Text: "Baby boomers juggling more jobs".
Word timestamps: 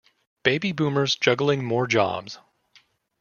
"Baby 0.41 0.71
boomers 0.71 1.15
juggling 1.15 1.63
more 1.63 1.85
jobs". 1.85 2.39